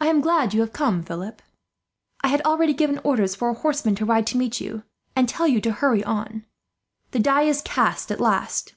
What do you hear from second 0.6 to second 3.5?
have come, Philip. I had already given orders for